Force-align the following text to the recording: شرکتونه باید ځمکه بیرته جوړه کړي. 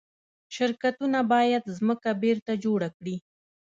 شرکتونه 0.55 1.19
باید 1.33 1.63
ځمکه 1.77 2.09
بیرته 2.21 2.53
جوړه 2.63 2.87
کړي. 2.97 3.15